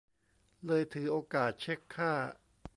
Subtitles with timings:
[0.65, 2.13] เลยถือโอกาสเช็คค่า